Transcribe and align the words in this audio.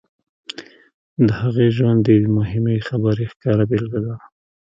د 1.27 1.29
هغې 1.41 1.67
ژوند 1.77 1.99
د 2.03 2.07
یوې 2.17 2.29
مهمې 2.39 2.75
خبرې 2.87 3.25
ښکاره 3.31 3.63
بېلګه 3.69 3.99
ده 4.05 4.13